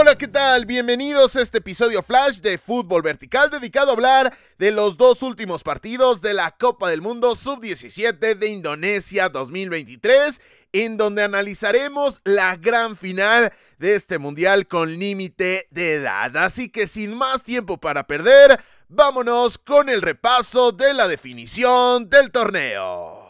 Hola, 0.00 0.16
¿qué 0.16 0.28
tal? 0.28 0.64
Bienvenidos 0.64 1.36
a 1.36 1.42
este 1.42 1.58
episodio 1.58 2.02
flash 2.02 2.38
de 2.38 2.56
Fútbol 2.56 3.02
Vertical 3.02 3.50
dedicado 3.50 3.90
a 3.90 3.92
hablar 3.92 4.34
de 4.56 4.70
los 4.70 4.96
dos 4.96 5.22
últimos 5.22 5.62
partidos 5.62 6.22
de 6.22 6.32
la 6.32 6.52
Copa 6.52 6.88
del 6.88 7.02
Mundo 7.02 7.36
Sub-17 7.36 8.34
de 8.34 8.48
Indonesia 8.48 9.28
2023, 9.28 10.40
en 10.72 10.96
donde 10.96 11.22
analizaremos 11.22 12.22
la 12.24 12.56
gran 12.56 12.96
final 12.96 13.52
de 13.76 13.94
este 13.94 14.16
mundial 14.16 14.66
con 14.66 14.98
límite 14.98 15.68
de 15.70 15.96
edad. 15.96 16.34
Así 16.38 16.70
que 16.70 16.86
sin 16.86 17.14
más 17.14 17.42
tiempo 17.42 17.76
para 17.76 18.06
perder, 18.06 18.58
vámonos 18.88 19.58
con 19.58 19.90
el 19.90 20.00
repaso 20.00 20.72
de 20.72 20.94
la 20.94 21.08
definición 21.08 22.08
del 22.08 22.30
torneo. 22.30 23.28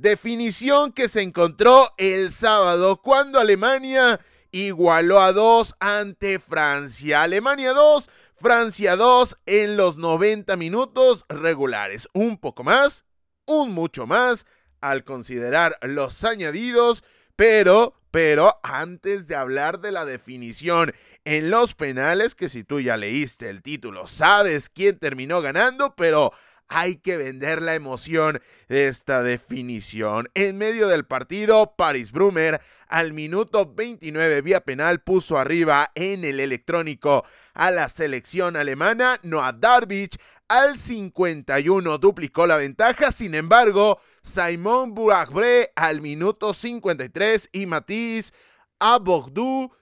Definición 0.00 0.92
que 0.92 1.10
se 1.10 1.20
encontró 1.20 1.86
el 1.98 2.32
sábado 2.32 3.02
cuando 3.02 3.38
Alemania 3.38 4.18
igualó 4.50 5.20
a 5.20 5.34
2 5.34 5.74
ante 5.78 6.38
Francia. 6.38 7.22
Alemania 7.22 7.74
2, 7.74 8.08
Francia 8.34 8.96
2 8.96 9.36
en 9.44 9.76
los 9.76 9.98
90 9.98 10.56
minutos 10.56 11.26
regulares. 11.28 12.08
Un 12.14 12.38
poco 12.38 12.64
más, 12.64 13.04
un 13.44 13.74
mucho 13.74 14.06
más 14.06 14.46
al 14.80 15.04
considerar 15.04 15.76
los 15.82 16.24
añadidos, 16.24 17.04
pero, 17.36 17.92
pero 18.10 18.58
antes 18.62 19.28
de 19.28 19.36
hablar 19.36 19.80
de 19.80 19.92
la 19.92 20.06
definición 20.06 20.94
en 21.26 21.50
los 21.50 21.74
penales, 21.74 22.34
que 22.34 22.48
si 22.48 22.64
tú 22.64 22.80
ya 22.80 22.96
leíste 22.96 23.50
el 23.50 23.62
título, 23.62 24.06
sabes 24.06 24.70
quién 24.70 24.98
terminó 24.98 25.42
ganando, 25.42 25.94
pero 25.94 26.32
hay 26.70 26.96
que 26.96 27.16
vender 27.16 27.60
la 27.60 27.74
emoción 27.74 28.40
de 28.68 28.86
esta 28.86 29.22
definición. 29.22 30.28
En 30.34 30.56
medio 30.56 30.86
del 30.86 31.04
partido, 31.04 31.74
Paris 31.76 32.12
Brumer 32.12 32.60
al 32.86 33.12
minuto 33.12 33.74
29 33.74 34.40
vía 34.40 34.60
penal 34.60 35.02
puso 35.02 35.36
arriba 35.36 35.90
en 35.96 36.24
el 36.24 36.38
electrónico 36.38 37.24
a 37.54 37.72
la 37.72 37.88
selección 37.88 38.56
alemana. 38.56 39.18
Noah 39.24 39.52
Darvich 39.52 40.16
al 40.46 40.78
51 40.78 41.98
duplicó 41.98 42.46
la 42.46 42.56
ventaja, 42.56 43.10
sin 43.10 43.34
embargo, 43.34 44.00
Simon 44.22 44.94
Bouragbre 44.94 45.72
al 45.74 46.00
minuto 46.00 46.54
53 46.54 47.50
y 47.52 47.66
Matisse 47.66 48.32
Abogdou 48.78 49.72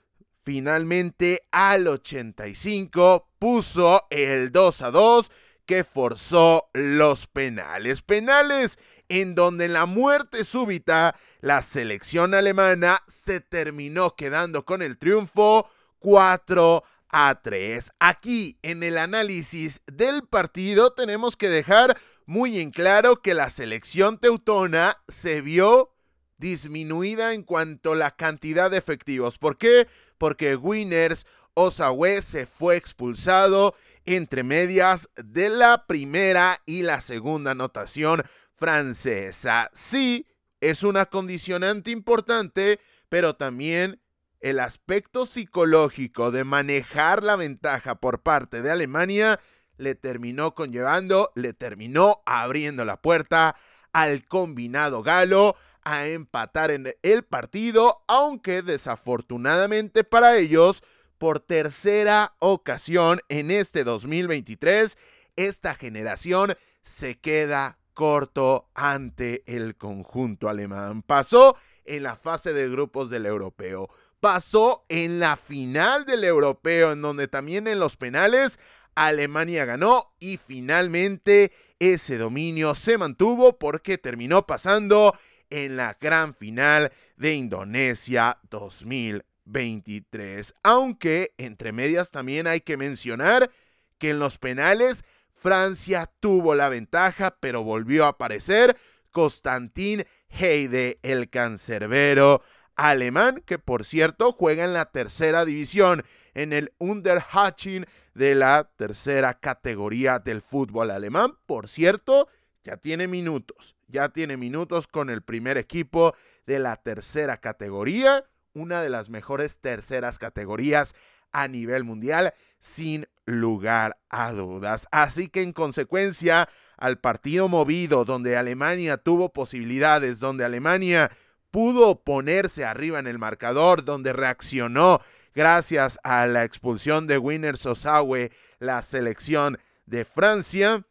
finalmente 0.43 1.43
al 1.51 1.87
85 1.87 3.29
puso 3.39 4.07
el 4.09 4.51
2 4.51 4.83
a 4.83 4.91
2 4.91 5.31
que 5.69 5.85
forzó 5.85 6.71
los 6.73 7.27
penales. 7.27 8.01
Penales 8.01 8.79
en 9.11 9.35
donde 9.35 9.69
la 9.69 9.85
muerte 9.85 10.45
súbita 10.45 11.15
la 11.41 11.61
selección 11.61 12.33
alemana 12.33 12.99
se 13.07 13.41
terminó 13.41 14.17
quedando 14.17 14.65
con 14.65 14.81
el 14.81 14.97
triunfo 14.97 15.69
4 15.99 16.83
a 17.11 17.41
3. 17.43 17.93
Aquí 18.01 18.59
en 18.63 18.83
el 18.83 18.97
análisis 18.97 19.83
del 19.87 20.27
partido 20.27 20.95
tenemos 20.95 21.37
que 21.37 21.51
dejar 21.51 21.99
muy 22.25 22.61
en 22.61 22.71
claro 22.71 23.21
que 23.21 23.35
la 23.35 23.51
selección 23.51 24.17
teutona 24.17 24.97
se 25.07 25.43
vio 25.43 25.95
disminuida 26.39 27.35
en 27.35 27.43
cuanto 27.43 27.93
a 27.93 27.97
la 27.97 28.17
cantidad 28.17 28.71
de 28.71 28.79
efectivos. 28.79 29.37
¿Por 29.37 29.59
qué? 29.59 29.87
Porque 30.17 30.57
Winners 30.57 31.27
Osawe 31.53 32.23
se 32.23 32.47
fue 32.47 32.77
expulsado 32.77 33.75
entre 34.17 34.43
medias 34.43 35.11
de 35.17 35.51
la 35.51 35.87
primera 35.87 36.57
y 36.65 36.83
la 36.83 37.03
segunda 37.03 37.51
anotación 37.51 38.23
francesa. 38.55 39.71
Sí, 39.75 40.27
es 40.61 40.83
una 40.83 41.07
condicionante 41.07 41.91
importante, 41.91 42.81
pero 43.11 43.37
también 43.37 44.01
el 44.41 44.61
aspecto 44.61 45.27
psicológico 45.27 46.31
de 46.31 46.45
manejar 46.45 47.23
la 47.23 47.37
ventaja 47.37 47.97
por 47.97 48.23
parte 48.23 48.63
de 48.63 48.71
Alemania 48.71 49.41
le 49.77 49.95
terminó 49.95 50.55
conllevando, 50.55 51.31
le 51.35 51.53
terminó 51.53 52.23
abriendo 52.25 52.87
la 52.87 53.03
puerta 53.03 53.57
al 53.93 54.25
combinado 54.27 55.03
galo 55.03 55.55
a 55.83 56.07
empatar 56.07 56.71
en 56.71 56.95
el 57.03 57.25
partido, 57.25 58.05
aunque 58.09 58.63
desafortunadamente 58.63 60.03
para 60.03 60.39
ellos 60.39 60.83
por 61.19 61.41
tercera 61.41 62.35
ocasión 62.39 63.21
en 63.29 63.51
este 63.51 63.85
2023, 63.85 64.97
esta 65.37 65.75
generación 65.75 66.55
se 66.83 67.19
queda 67.19 67.79
corto 67.95 68.71
ante 68.75 69.43
el 69.47 69.77
conjunto 69.77 70.49
alemán. 70.49 71.03
Pasó 71.03 71.57
en 71.85 72.05
la 72.05 72.17
fase 72.17 72.53
de 72.53 72.69
grupos 72.69 73.11
del 73.11 73.27
europeo. 73.27 73.91
Pasó 74.21 74.85
en 74.89 75.21
la 75.21 75.37
final 75.37 76.05
del 76.05 76.25
europeo, 76.25 76.93
en 76.93 77.03
donde 77.03 77.29
también 77.29 77.67
en 77.67 77.81
los 77.81 77.97
penales 77.97 78.59
Alemania 78.95 79.65
ganó 79.65 80.13
y 80.19 80.39
finalmente 80.39 81.53
ese 81.79 82.19
dominio 82.19 82.75
se 82.75 82.99
mantuvo 82.99 83.59
porque 83.59 83.97
terminó 83.99 84.47
pasando 84.47 85.17
en 85.51 85.77
la 85.77 85.97
gran 86.01 86.35
final 86.35 86.93
de 87.17 87.35
Indonesia 87.35 88.39
2023. 88.51 89.28
23. 89.49 90.55
Aunque 90.63 91.35
entre 91.39 91.73
medias 91.73 92.11
también 92.11 92.47
hay 92.47 92.61
que 92.61 92.77
mencionar 92.77 93.51
que 93.99 94.11
en 94.11 94.19
los 94.19 94.39
penales 94.39 95.05
Francia 95.33 96.11
tuvo 96.21 96.55
la 96.55 96.69
ventaja, 96.69 97.37
pero 97.41 97.63
volvió 97.63 98.05
a 98.05 98.09
aparecer 98.09 98.77
Constantin 99.11 100.05
Heide, 100.29 100.99
el 101.03 101.31
cancerbero 101.31 102.43
alemán, 102.75 103.43
que 103.45 103.59
por 103.59 103.85
cierto 103.85 104.33
juega 104.33 104.65
en 104.65 104.73
la 104.73 104.87
tercera 104.87 105.45
división, 105.45 106.05
en 106.35 106.53
el 106.53 106.73
Unterhaching 106.79 107.85
de 108.15 108.35
la 108.35 108.71
tercera 108.77 109.35
categoría 109.35 110.19
del 110.19 110.43
fútbol 110.43 110.91
alemán. 110.91 111.33
Por 111.47 111.69
cierto, 111.69 112.29
ya 112.65 112.77
tiene 112.77 113.07
minutos, 113.07 113.77
ya 113.87 114.11
tiene 114.11 114.37
minutos 114.37 114.87
con 114.87 115.09
el 115.09 115.23
primer 115.23 115.57
equipo 115.57 116.15
de 116.47 116.59
la 116.59 116.77
tercera 116.77 117.39
categoría 117.39 118.25
una 118.59 118.83
de 118.83 118.91
las 118.91 119.09
mejores 119.11 119.59
terceras 119.59 120.19
categorías 120.19 120.95
a 121.33 121.49
nivel 121.49 121.85
mundial, 121.85 122.35
sin 122.59 123.07
lugar 123.27 123.99
a 124.09 124.33
dudas. 124.33 124.89
Así 124.91 125.29
que 125.29 125.43
en 125.43 125.53
consecuencia, 125.53 126.49
al 126.77 126.99
partido 126.99 127.49
movido, 127.49 128.05
donde 128.05 128.37
Alemania 128.37 128.97
tuvo 128.97 129.33
posibilidades, 129.33 130.19
donde 130.19 130.45
Alemania 130.45 131.11
pudo 131.51 132.03
ponerse 132.03 132.65
arriba 132.65 132.99
en 132.99 133.07
el 133.07 133.19
marcador, 133.19 133.85
donde 133.85 134.13
reaccionó 134.13 135.01
gracias 135.35 135.99
a 136.03 136.27
la 136.27 136.45
expulsión 136.45 137.07
de 137.07 137.19
Winner 137.19 137.57
Sosawe, 137.57 138.33
la 138.59 138.83
selección 138.83 139.59
de 139.87 140.05
Francia, 140.05 140.85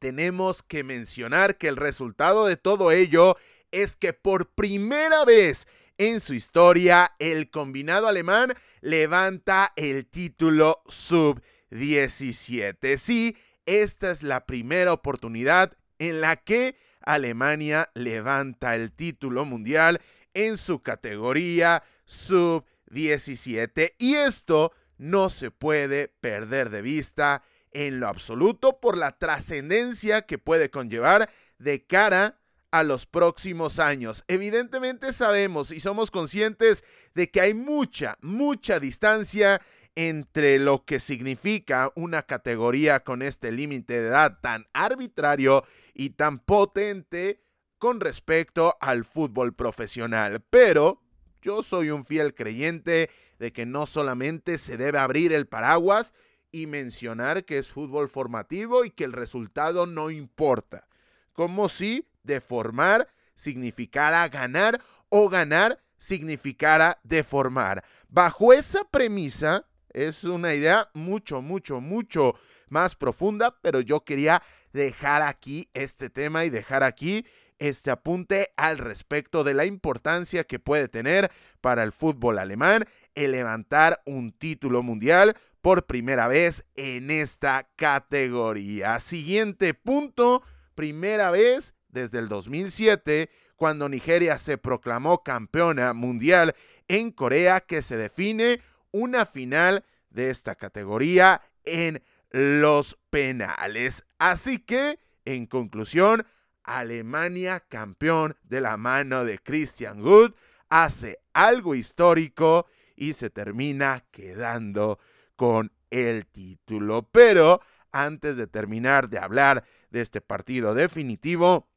tenemos 0.00 0.62
que 0.62 0.82
mencionar 0.82 1.56
que 1.56 1.68
el 1.68 1.76
resultado 1.76 2.46
de 2.46 2.56
todo 2.56 2.90
ello 2.90 3.36
es 3.70 3.96
que 3.96 4.12
por 4.12 4.48
primera 4.48 5.24
vez 5.24 5.68
en 6.00 6.20
su 6.22 6.32
historia, 6.32 7.12
el 7.18 7.50
combinado 7.50 8.08
alemán 8.08 8.54
levanta 8.80 9.70
el 9.76 10.06
título 10.06 10.82
sub-17. 10.88 12.96
Sí, 12.96 13.36
esta 13.66 14.10
es 14.10 14.22
la 14.22 14.46
primera 14.46 14.94
oportunidad 14.94 15.76
en 15.98 16.22
la 16.22 16.36
que 16.36 16.74
Alemania 17.02 17.90
levanta 17.92 18.76
el 18.76 18.92
título 18.92 19.44
mundial 19.44 20.00
en 20.32 20.56
su 20.56 20.80
categoría 20.80 21.82
sub-17. 22.06 23.96
Y 23.98 24.14
esto 24.14 24.72
no 24.96 25.28
se 25.28 25.50
puede 25.50 26.08
perder 26.08 26.70
de 26.70 26.80
vista 26.80 27.42
en 27.72 28.00
lo 28.00 28.08
absoluto 28.08 28.80
por 28.80 28.96
la 28.96 29.18
trascendencia 29.18 30.22
que 30.22 30.38
puede 30.38 30.70
conllevar 30.70 31.28
de 31.58 31.86
cara 31.86 32.39
a 32.70 32.82
los 32.82 33.06
próximos 33.06 33.78
años. 33.78 34.24
Evidentemente 34.28 35.12
sabemos 35.12 35.70
y 35.70 35.80
somos 35.80 36.10
conscientes 36.10 36.84
de 37.14 37.30
que 37.30 37.40
hay 37.40 37.54
mucha, 37.54 38.16
mucha 38.20 38.80
distancia 38.80 39.60
entre 39.94 40.58
lo 40.58 40.84
que 40.84 41.00
significa 41.00 41.90
una 41.96 42.22
categoría 42.22 43.00
con 43.00 43.22
este 43.22 43.52
límite 43.52 44.00
de 44.00 44.08
edad 44.08 44.38
tan 44.40 44.66
arbitrario 44.72 45.64
y 45.94 46.10
tan 46.10 46.38
potente 46.38 47.42
con 47.78 48.00
respecto 48.00 48.76
al 48.80 49.04
fútbol 49.04 49.54
profesional. 49.54 50.44
Pero 50.50 51.02
yo 51.42 51.62
soy 51.62 51.90
un 51.90 52.04
fiel 52.04 52.34
creyente 52.34 53.10
de 53.38 53.52
que 53.52 53.66
no 53.66 53.86
solamente 53.86 54.58
se 54.58 54.76
debe 54.76 54.98
abrir 54.98 55.32
el 55.32 55.46
paraguas 55.46 56.14
y 56.52 56.66
mencionar 56.66 57.44
que 57.44 57.58
es 57.58 57.70
fútbol 57.70 58.08
formativo 58.08 58.84
y 58.84 58.90
que 58.90 59.04
el 59.04 59.12
resultado 59.12 59.86
no 59.86 60.10
importa. 60.10 60.88
Como 61.32 61.68
si 61.68 62.09
deformar 62.22 63.08
significara 63.34 64.28
ganar 64.28 64.80
o 65.08 65.28
ganar 65.28 65.78
significara 65.98 66.98
deformar. 67.04 67.84
Bajo 68.08 68.52
esa 68.52 68.84
premisa, 68.84 69.66
es 69.90 70.24
una 70.24 70.54
idea 70.54 70.88
mucho, 70.94 71.42
mucho, 71.42 71.80
mucho 71.80 72.34
más 72.68 72.94
profunda, 72.94 73.56
pero 73.60 73.80
yo 73.80 74.04
quería 74.04 74.42
dejar 74.72 75.22
aquí 75.22 75.68
este 75.74 76.10
tema 76.10 76.44
y 76.44 76.50
dejar 76.50 76.82
aquí 76.82 77.26
este 77.58 77.90
apunte 77.90 78.48
al 78.56 78.78
respecto 78.78 79.44
de 79.44 79.54
la 79.54 79.66
importancia 79.66 80.44
que 80.44 80.58
puede 80.58 80.88
tener 80.88 81.30
para 81.60 81.82
el 81.82 81.92
fútbol 81.92 82.38
alemán 82.38 82.86
el 83.14 83.32
levantar 83.32 84.00
un 84.06 84.32
título 84.32 84.82
mundial 84.82 85.36
por 85.60 85.84
primera 85.84 86.26
vez 86.26 86.66
en 86.76 87.10
esta 87.10 87.68
categoría. 87.76 88.98
Siguiente 88.98 89.74
punto, 89.74 90.42
primera 90.74 91.30
vez 91.30 91.74
desde 91.92 92.18
el 92.18 92.28
2007, 92.28 93.30
cuando 93.56 93.88
Nigeria 93.88 94.38
se 94.38 94.58
proclamó 94.58 95.22
campeona 95.22 95.92
mundial 95.92 96.54
en 96.88 97.10
Corea, 97.10 97.60
que 97.60 97.82
se 97.82 97.96
define 97.96 98.60
una 98.90 99.26
final 99.26 99.84
de 100.10 100.30
esta 100.30 100.54
categoría 100.54 101.42
en 101.64 102.02
los 102.30 102.98
penales. 103.10 104.04
Así 104.18 104.58
que, 104.58 104.98
en 105.24 105.46
conclusión, 105.46 106.26
Alemania 106.62 107.60
campeón 107.60 108.36
de 108.42 108.60
la 108.60 108.76
mano 108.76 109.24
de 109.24 109.38
Christian 109.38 110.00
Good 110.00 110.32
hace 110.68 111.18
algo 111.32 111.74
histórico 111.74 112.66
y 112.96 113.14
se 113.14 113.30
termina 113.30 114.04
quedando 114.10 114.98
con 115.36 115.72
el 115.90 116.26
título. 116.26 117.08
Pero 117.10 117.60
antes 117.92 118.36
de 118.36 118.46
terminar 118.46 119.08
de 119.08 119.18
hablar 119.18 119.64
de 119.90 120.00
este 120.00 120.20
partido 120.20 120.74
definitivo, 120.74 121.69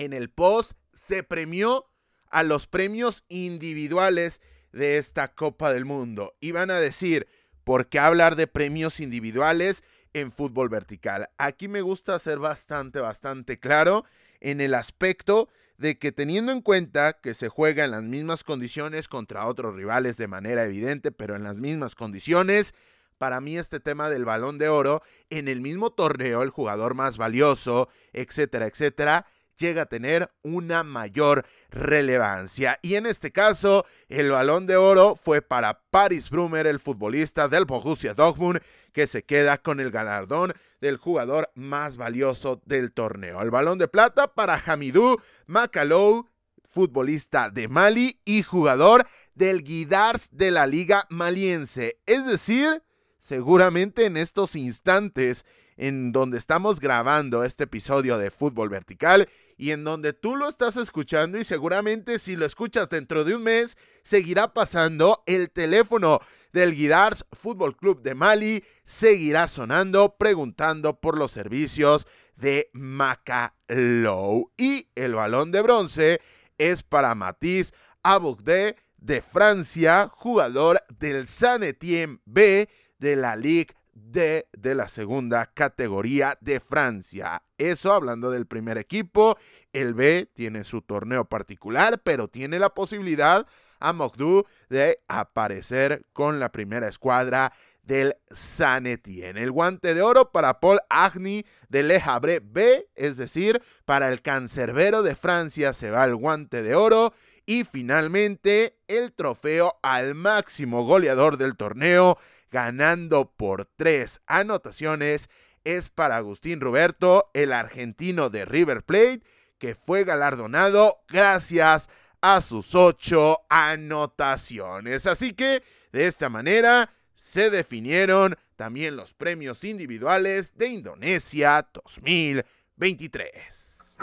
en 0.00 0.14
el 0.14 0.30
post 0.30 0.72
se 0.94 1.22
premió 1.22 1.84
a 2.30 2.42
los 2.42 2.66
premios 2.66 3.22
individuales 3.28 4.40
de 4.72 4.96
esta 4.96 5.34
Copa 5.34 5.74
del 5.74 5.84
Mundo. 5.84 6.32
Y 6.40 6.52
van 6.52 6.70
a 6.70 6.80
decir, 6.80 7.28
¿por 7.64 7.88
qué 7.88 7.98
hablar 7.98 8.34
de 8.34 8.46
premios 8.46 8.98
individuales 8.98 9.84
en 10.14 10.32
fútbol 10.32 10.70
vertical? 10.70 11.28
Aquí 11.36 11.68
me 11.68 11.82
gusta 11.82 12.18
ser 12.18 12.38
bastante, 12.38 13.00
bastante 13.00 13.60
claro 13.60 14.06
en 14.40 14.62
el 14.62 14.72
aspecto 14.72 15.50
de 15.76 15.98
que 15.98 16.12
teniendo 16.12 16.50
en 16.52 16.62
cuenta 16.62 17.20
que 17.20 17.34
se 17.34 17.50
juega 17.50 17.84
en 17.84 17.90
las 17.90 18.02
mismas 18.02 18.42
condiciones 18.42 19.06
contra 19.06 19.46
otros 19.46 19.74
rivales 19.74 20.16
de 20.16 20.28
manera 20.28 20.64
evidente, 20.64 21.12
pero 21.12 21.36
en 21.36 21.42
las 21.42 21.56
mismas 21.56 21.94
condiciones, 21.94 22.74
para 23.18 23.42
mí 23.42 23.58
este 23.58 23.80
tema 23.80 24.08
del 24.08 24.24
balón 24.24 24.56
de 24.56 24.70
oro, 24.70 25.02
en 25.28 25.46
el 25.46 25.60
mismo 25.60 25.90
torneo, 25.90 26.42
el 26.42 26.48
jugador 26.48 26.94
más 26.94 27.18
valioso, 27.18 27.90
etcétera, 28.14 28.66
etcétera, 28.66 29.26
llega 29.60 29.82
a 29.82 29.86
tener 29.86 30.30
una 30.42 30.82
mayor 30.82 31.44
relevancia. 31.70 32.78
Y 32.82 32.96
en 32.96 33.06
este 33.06 33.30
caso, 33.30 33.86
el 34.08 34.30
balón 34.30 34.66
de 34.66 34.76
oro 34.76 35.16
fue 35.22 35.42
para 35.42 35.80
Paris 35.90 36.30
Brumer, 36.30 36.66
el 36.66 36.80
futbolista 36.80 37.46
del 37.46 37.66
Borussia 37.66 38.14
Dortmund, 38.14 38.60
que 38.92 39.06
se 39.06 39.22
queda 39.22 39.58
con 39.58 39.78
el 39.78 39.90
galardón 39.90 40.52
del 40.80 40.96
jugador 40.96 41.50
más 41.54 41.96
valioso 41.96 42.60
del 42.64 42.92
torneo. 42.92 43.40
El 43.42 43.50
balón 43.50 43.78
de 43.78 43.86
plata 43.86 44.26
para 44.34 44.60
Hamidou 44.66 45.18
Makalou, 45.46 46.26
futbolista 46.64 47.50
de 47.50 47.68
Mali 47.68 48.20
y 48.24 48.42
jugador 48.42 49.06
del 49.34 49.62
Guidars 49.62 50.30
de 50.32 50.50
la 50.50 50.66
Liga 50.66 51.06
Maliense. 51.10 52.00
Es 52.06 52.26
decir, 52.26 52.82
seguramente 53.20 54.06
en 54.06 54.16
estos 54.16 54.56
instantes 54.56 55.44
en 55.76 56.12
donde 56.12 56.36
estamos 56.36 56.80
grabando 56.80 57.44
este 57.44 57.64
episodio 57.64 58.18
de 58.18 58.30
Fútbol 58.30 58.68
Vertical 58.68 59.28
y 59.56 59.70
en 59.70 59.84
donde 59.84 60.12
tú 60.12 60.36
lo 60.36 60.48
estás 60.48 60.76
escuchando 60.76 61.38
y 61.38 61.44
seguramente 61.44 62.18
si 62.18 62.36
lo 62.36 62.44
escuchas 62.44 62.88
dentro 62.90 63.24
de 63.24 63.36
un 63.36 63.44
mes 63.44 63.76
seguirá 64.02 64.52
pasando 64.52 65.22
el 65.26 65.50
teléfono 65.50 66.18
del 66.52 66.74
Guidars 66.74 67.24
Fútbol 67.32 67.76
Club 67.76 68.02
de 68.02 68.14
Mali 68.14 68.64
seguirá 68.84 69.48
sonando 69.48 70.16
preguntando 70.18 70.98
por 70.98 71.16
los 71.16 71.30
servicios 71.30 72.06
de 72.36 72.70
Macalou. 72.72 74.50
Y 74.56 74.88
el 74.94 75.14
balón 75.14 75.52
de 75.52 75.62
bronce 75.62 76.20
es 76.58 76.82
para 76.82 77.14
Matisse 77.14 77.72
Aboukde 78.02 78.76
de 78.98 79.22
Francia, 79.22 80.10
jugador 80.12 80.82
del 80.98 81.26
San 81.26 81.62
Etienne 81.62 82.20
B 82.24 82.68
de 83.00 83.16
la 83.16 83.34
Ligue 83.34 83.74
de, 83.92 84.46
de 84.52 84.74
la 84.74 84.88
segunda 84.88 85.46
categoría 85.46 86.38
de 86.40 86.60
Francia. 86.60 87.42
Eso 87.58 87.92
hablando 87.92 88.30
del 88.30 88.46
primer 88.46 88.78
equipo. 88.78 89.36
El 89.72 89.94
B 89.94 90.28
tiene 90.32 90.64
su 90.64 90.82
torneo 90.82 91.24
particular, 91.24 92.00
pero 92.02 92.28
tiene 92.28 92.58
la 92.58 92.70
posibilidad 92.70 93.46
a 93.80 93.92
Mogdou 93.92 94.44
de 94.68 95.00
aparecer 95.08 96.04
con 96.12 96.38
la 96.38 96.52
primera 96.52 96.88
escuadra 96.88 97.52
del 97.82 98.16
San 98.30 98.86
Etienne. 98.86 99.42
El 99.42 99.50
guante 99.50 99.94
de 99.94 100.02
oro 100.02 100.32
para 100.32 100.60
Paul 100.60 100.80
Agni 100.88 101.44
de 101.68 101.82
Le 101.82 102.00
Havre 102.04 102.40
B, 102.42 102.88
es 102.94 103.16
decir, 103.16 103.62
para 103.84 104.08
el 104.08 104.22
cancerbero 104.22 105.02
de 105.02 105.16
Francia 105.16 105.72
se 105.72 105.90
va 105.90 106.04
el 106.04 106.16
guante 106.16 106.62
de 106.62 106.74
oro. 106.74 107.12
Y 107.46 107.64
finalmente 107.64 108.78
el 108.86 109.12
trofeo 109.12 109.78
al 109.82 110.14
máximo 110.14 110.84
goleador 110.84 111.36
del 111.36 111.56
torneo, 111.56 112.16
ganando 112.50 113.32
por 113.32 113.64
tres 113.64 114.20
anotaciones, 114.26 115.28
es 115.64 115.88
para 115.88 116.16
Agustín 116.16 116.60
Roberto, 116.60 117.30
el 117.34 117.52
argentino 117.52 118.30
de 118.30 118.44
River 118.44 118.84
Plate, 118.84 119.22
que 119.58 119.74
fue 119.74 120.04
galardonado 120.04 121.02
gracias 121.08 121.88
a 122.20 122.40
sus 122.40 122.74
ocho 122.74 123.38
anotaciones. 123.48 125.06
Así 125.06 125.32
que 125.32 125.62
de 125.92 126.06
esta 126.06 126.28
manera 126.28 126.90
se 127.20 127.50
definieron 127.50 128.36
también 128.56 128.96
los 128.96 129.14
premios 129.14 129.62
individuales 129.64 130.56
de 130.56 130.68
Indonesia 130.68 131.68
2023. 131.72 133.96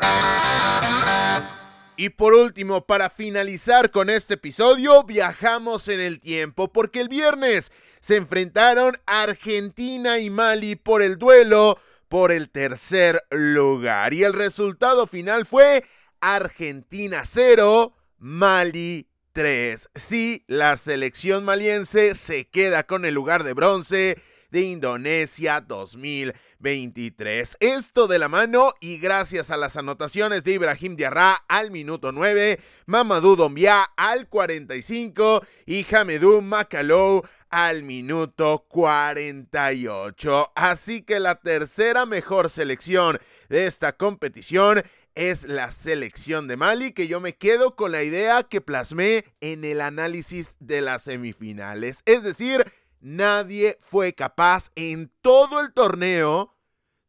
Y 1.98 2.10
por 2.10 2.36
último, 2.36 2.86
para 2.86 3.10
finalizar 3.10 3.90
con 3.90 4.12
este 4.12 4.36
episodio, 4.36 5.02
viajamos 5.04 5.88
en 5.88 6.00
el 6.00 6.20
tiempo 6.20 6.72
porque 6.72 7.02
el 7.02 7.10
viernes 7.10 7.72
se 8.00 8.18
enfrentaron 8.18 8.96
Argentina 9.08 10.20
y 10.20 10.30
Mali 10.30 10.76
por 10.76 11.02
el 11.02 11.18
duelo 11.18 11.80
por 12.08 12.32
el 12.32 12.52
tercer 12.52 13.24
lugar. 13.32 14.14
Y 14.14 14.24
el 14.24 14.34
resultado 14.34 15.08
final 15.08 15.48
fue 15.48 15.84
Argentina 16.22 17.24
0, 17.26 17.94
Mali 18.20 19.08
3. 19.38 19.90
Sí, 19.94 20.44
la 20.48 20.76
selección 20.78 21.46
maliense 21.46 22.16
se 22.16 22.50
queda 22.50 22.88
con 22.88 23.06
el 23.06 23.14
lugar 23.14 23.44
de 23.44 23.54
bronce 23.54 24.18
de 24.50 24.62
Indonesia 24.62 25.62
2023. 25.62 27.58
Esto 27.60 28.08
de 28.08 28.18
la 28.18 28.30
mano 28.30 28.74
y 28.82 28.98
gracias 28.98 29.52
a 29.52 29.58
las 29.58 29.78
anotaciones 29.78 30.44
de 30.44 30.54
Ibrahim 30.54 30.96
Diarra 30.96 31.36
al 31.48 31.70
minuto 31.70 32.12
9, 32.12 32.60
Mamadou 32.88 33.36
Dombia 33.36 33.84
al 33.96 34.28
45 34.28 35.46
y 35.68 35.86
Hamedou 35.94 36.42
Makalou 36.42 37.22
al 37.52 37.84
minuto 37.84 38.66
48. 38.68 40.54
Así 40.56 41.04
que 41.04 41.20
la 41.20 41.36
tercera 41.36 42.08
mejor 42.08 42.50
selección 42.50 43.20
de 43.50 43.68
esta 43.68 43.94
competición 43.94 44.84
es 45.16 45.46
la 45.46 45.72
selección 45.72 46.48
de 46.48 46.58
Mali, 46.58 46.92
que 46.92 47.08
yo 47.08 47.20
me 47.20 47.36
quedo 47.36 47.76
con 47.76 47.92
la 47.92 48.04
idea 48.04 48.44
que 48.44 48.62
plasmé 48.62 49.26
en 49.42 49.66
el 49.66 49.82
análisis 49.82 50.56
de 50.60 50.82
las 50.82 51.04
semifinales. 51.04 52.02
Es 52.06 52.24
decir, 52.24 52.72
nadie 53.00 53.78
fue 53.82 54.14
capaz 54.14 54.70
en 54.76 55.12
todo 55.22 55.60
el 55.60 55.74
torneo 55.74 56.54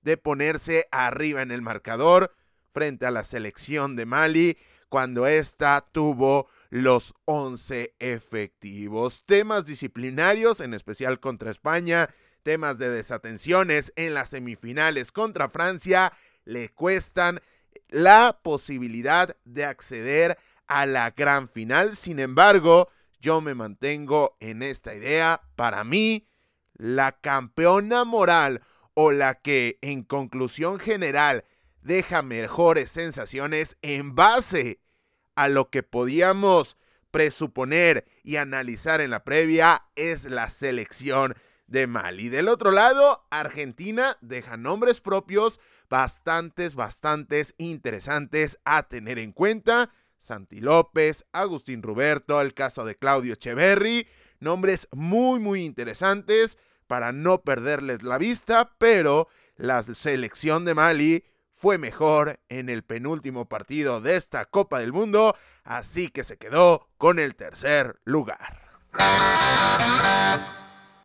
de 0.01 0.17
ponerse 0.17 0.89
arriba 0.91 1.43
en 1.43 1.51
el 1.51 1.61
marcador 1.61 2.35
frente 2.73 3.05
a 3.05 3.11
la 3.11 3.25
selección 3.25 3.97
de 3.97 4.07
Mali 4.07 4.59
cuando 4.89 5.27
ésta 5.27 5.87
tuvo 5.93 6.49
los 6.71 7.15
11 7.27 7.95
efectivos. 7.99 9.23
Temas 9.27 9.65
disciplinarios, 9.65 10.61
en 10.61 10.75
especial 10.75 11.21
contra 11.21 11.51
España, 11.51 12.09
temas 12.43 12.79
de 12.79 12.89
desatenciones 12.89 13.93
en 13.97 14.15
las 14.15 14.31
semifinales 14.31 15.13
contra 15.13 15.49
Francia, 15.49 16.13
le 16.49 16.71
cuestan 16.71 17.41
la 17.91 18.41
posibilidad 18.43 19.37
de 19.45 19.67
acceder 19.67 20.39
a 20.67 20.87
la 20.87 21.11
gran 21.11 21.47
final. 21.49 21.95
Sin 21.95 22.19
embargo, 22.19 22.89
yo 23.21 23.43
me 23.43 23.55
mantengo 23.55 24.37
en 24.41 24.63
esta 24.63 24.95
idea. 24.95 25.43
Para 25.57 25.85
mí, 25.85 26.27
la 26.73 27.13
campeona 27.13 28.05
moral 28.05 28.63
o 28.95 29.13
la 29.13 29.35
que 29.35 29.79
en 29.83 30.03
conclusión 30.03 30.79
general 30.79 31.45
deja 31.83 32.23
mejores 32.23 32.91
sensaciones 32.91 33.77
en 33.83 34.15
base 34.15 34.81
a 35.35 35.49
lo 35.49 35.69
que 35.69 35.83
podíamos 35.83 36.79
presuponer 37.11 38.07
y 38.23 38.37
analizar 38.37 39.03
en 39.03 39.11
la 39.11 39.23
previa 39.23 39.85
es 39.97 40.25
la 40.25 40.49
selección 40.49 41.37
de 41.69 41.87
Mali. 41.87 42.29
Del 42.29 42.49
otro 42.49 42.73
lado, 42.73 43.27
Argentina 43.31 44.19
deja 44.21 44.57
nombres 44.57 45.01
propios 45.01 45.61
bastantes, 45.89 46.75
bastantes 46.75 47.55
interesantes 47.59 48.59
a 48.65 48.89
tener 48.89 49.19
en 49.19 49.33
cuenta. 49.33 49.91
Santi 50.19 50.61
López, 50.61 51.25
Agustín 51.33 51.83
Ruberto, 51.83 52.41
el 52.41 52.53
caso 52.53 52.85
de 52.85 52.97
Claudio 52.97 53.35
Echeverry, 53.35 54.09
nombres 54.41 54.89
muy, 54.91 55.39
muy 55.39 55.65
interesantes 55.65 56.59
para 56.89 57.13
no 57.13 57.43
perderles 57.43 58.03
la 58.03 58.19
vista, 58.19 58.75
pero 58.79 59.29
la 59.57 59.83
selección 59.83 60.65
de 60.65 60.75
Mali 60.75 61.25
fue 61.53 61.77
mejor 61.77 62.41
en 62.49 62.69
el 62.69 62.83
penúltimo 62.83 63.49
partido 63.49 64.01
de 64.01 64.17
esta 64.17 64.45
Copa 64.47 64.79
del 64.81 64.93
Mundo, 64.93 65.37
así 65.65 66.09
que 66.09 66.25
se 66.25 66.37
quedó 66.37 66.89
con 66.99 67.19
el 67.19 67.35
tercer 67.35 68.01
lugar. 68.05 68.69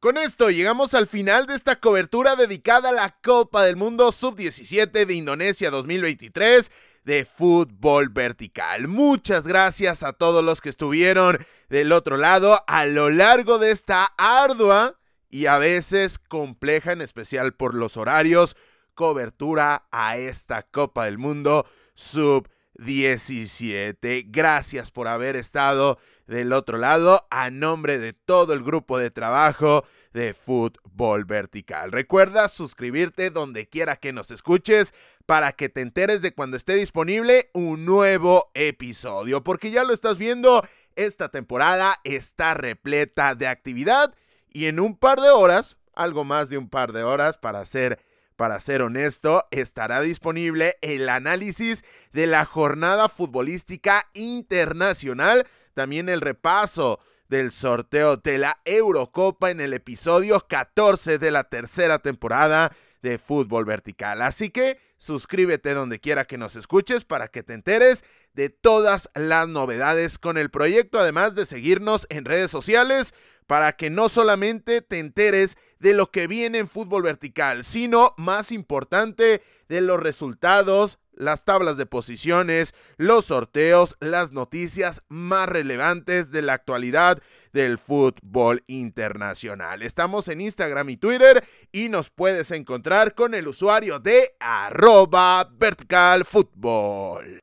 Con 0.03 0.17
esto 0.17 0.51
llegamos 0.51 0.95
al 0.95 1.07
final 1.07 1.47
de 1.47 1.55
esta 1.55 1.77
cobertura 1.77 2.35
dedicada 2.35 2.89
a 2.89 2.91
la 2.91 3.15
Copa 3.23 3.63
del 3.63 3.77
Mundo 3.77 4.11
Sub-17 4.11 5.05
de 5.05 5.13
Indonesia 5.13 5.71
2023 5.71 6.69
de 7.05 7.23
fútbol 7.23 8.09
vertical. 8.09 8.89
Muchas 8.89 9.47
gracias 9.47 10.03
a 10.03 10.11
todos 10.11 10.43
los 10.43 10.59
que 10.59 10.67
estuvieron 10.67 11.37
del 11.69 11.93
otro 11.93 12.17
lado 12.17 12.65
a 12.67 12.85
lo 12.85 13.09
largo 13.09 13.59
de 13.59 13.71
esta 13.71 14.13
ardua 14.17 14.99
y 15.29 15.45
a 15.45 15.57
veces 15.57 16.19
compleja, 16.19 16.91
en 16.91 16.99
especial 16.99 17.53
por 17.53 17.73
los 17.73 17.95
horarios, 17.95 18.57
cobertura 18.95 19.87
a 19.89 20.17
esta 20.17 20.63
Copa 20.63 21.05
del 21.05 21.17
Mundo 21.17 21.65
Sub 21.95 22.49
17. 22.73 24.25
Gracias 24.27 24.91
por 24.91 25.07
haber 25.07 25.37
estado 25.37 25.97
del 26.27 26.53
otro 26.53 26.77
lado 26.77 27.25
a 27.29 27.49
nombre 27.49 27.99
de 27.99 28.13
todo 28.13 28.53
el 28.53 28.63
grupo 28.63 28.97
de 28.97 29.11
trabajo 29.11 29.85
de 30.13 30.33
Fútbol 30.33 31.25
Vertical. 31.25 31.91
Recuerda 31.91 32.47
suscribirte 32.47 33.29
donde 33.29 33.67
quiera 33.67 33.95
que 33.95 34.13
nos 34.13 34.31
escuches 34.31 34.93
para 35.25 35.51
que 35.53 35.69
te 35.69 35.81
enteres 35.81 36.21
de 36.21 36.33
cuando 36.33 36.57
esté 36.57 36.75
disponible 36.75 37.49
un 37.53 37.85
nuevo 37.85 38.51
episodio, 38.53 39.43
porque 39.43 39.71
ya 39.71 39.83
lo 39.83 39.93
estás 39.93 40.17
viendo, 40.17 40.63
esta 40.95 41.29
temporada 41.29 41.99
está 42.03 42.53
repleta 42.53 43.35
de 43.35 43.47
actividad 43.47 44.13
y 44.51 44.65
en 44.65 44.79
un 44.79 44.95
par 44.97 45.19
de 45.19 45.29
horas, 45.29 45.77
algo 45.93 46.23
más 46.23 46.49
de 46.49 46.57
un 46.57 46.69
par 46.69 46.91
de 46.93 47.03
horas 47.03 47.37
para 47.37 47.65
ser 47.65 47.99
para 48.35 48.59
ser 48.59 48.81
honesto, 48.81 49.45
estará 49.51 50.01
disponible 50.01 50.77
el 50.81 51.07
análisis 51.09 51.85
de 52.13 52.27
la 52.27 52.45
jornada 52.45 53.07
futbolística 53.07 54.09
internacional, 54.13 55.47
también 55.73 56.09
el 56.09 56.21
repaso 56.21 56.99
del 57.27 57.51
sorteo 57.51 58.17
de 58.17 58.37
la 58.37 58.59
Eurocopa 58.65 59.51
en 59.51 59.59
el 59.59 59.73
episodio 59.73 60.45
14 60.47 61.17
de 61.17 61.31
la 61.31 61.45
tercera 61.45 61.99
temporada 61.99 62.71
de 63.01 63.17
Fútbol 63.17 63.65
Vertical. 63.65 64.21
Así 64.21 64.49
que 64.49 64.79
suscríbete 64.97 65.73
donde 65.73 65.99
quiera 65.99 66.25
que 66.25 66.37
nos 66.37 66.55
escuches 66.55 67.03
para 67.03 67.27
que 67.27 67.43
te 67.43 67.53
enteres 67.53 68.05
de 68.33 68.49
todas 68.49 69.09
las 69.13 69.47
novedades 69.47 70.17
con 70.17 70.37
el 70.37 70.49
proyecto, 70.49 70.99
además 70.99 71.35
de 71.35 71.45
seguirnos 71.45 72.07
en 72.09 72.25
redes 72.25 72.49
sociales 72.49 73.13
para 73.47 73.73
que 73.73 73.89
no 73.89 74.09
solamente 74.09 74.81
te 74.81 74.99
enteres 74.99 75.57
de 75.79 75.93
lo 75.93 76.11
que 76.11 76.27
viene 76.27 76.59
en 76.59 76.67
fútbol 76.67 77.03
vertical, 77.03 77.63
sino, 77.63 78.13
más 78.17 78.51
importante, 78.51 79.41
de 79.67 79.81
los 79.81 79.99
resultados, 79.99 80.97
las 81.15 81.45
tablas 81.45 81.77
de 81.77 81.85
posiciones, 81.85 82.73
los 82.97 83.25
sorteos, 83.25 83.95
las 83.99 84.31
noticias 84.31 85.01
más 85.09 85.47
relevantes 85.49 86.31
de 86.31 86.41
la 86.41 86.53
actualidad 86.53 87.21
del 87.53 87.77
fútbol 87.77 88.63
internacional. 88.67 89.83
Estamos 89.83 90.27
en 90.27 90.41
Instagram 90.41 90.89
y 90.89 90.97
Twitter 90.97 91.43
y 91.71 91.89
nos 91.89 92.09
puedes 92.09 92.51
encontrar 92.51 93.13
con 93.13 93.35
el 93.35 93.47
usuario 93.47 93.99
de 93.99 94.35
arroba 94.39 95.49
vertical 95.53 96.25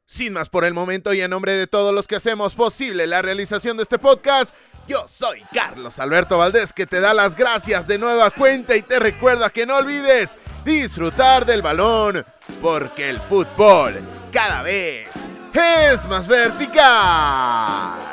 Sin 0.07 0.33
más 0.33 0.49
por 0.49 0.65
el 0.65 0.75
momento 0.75 1.15
y 1.15 1.21
en 1.21 1.31
nombre 1.31 1.53
de 1.53 1.69
todos 1.69 1.95
los 1.95 2.09
que 2.09 2.17
hacemos 2.17 2.55
posible 2.55 3.07
la 3.07 3.23
realización 3.23 3.77
de 3.77 3.85
este 3.85 3.99
podcast, 3.99 4.55
yo 4.89 5.07
soy 5.07 5.43
Carlos 5.53 6.01
Alberto 6.01 6.39
Valdés 6.39 6.73
que 6.73 6.87
te 6.87 7.01
da 7.01 7.15
las 7.15 7.37
gracias 7.37 7.87
de 7.87 7.99
nueva 7.99 8.31
cuenta 8.31 8.77
y 8.77 8.83
te 8.83 8.99
recuerda 8.99 9.51
que 9.51 9.65
no 9.65 9.77
olvides 9.77 10.37
disfrutar 10.65 11.47
del 11.47 11.63
balón 11.63 12.27
porque 12.61 13.09
el 13.11 13.21
fútbol 13.21 13.95
cada 14.33 14.63
vez 14.63 15.09
es 15.53 16.07
más 16.09 16.29
vertical. 16.29 18.10